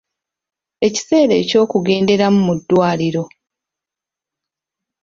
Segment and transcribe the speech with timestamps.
[0.87, 3.23] Ekiseera eky’okugenderamu mu ddwaliro.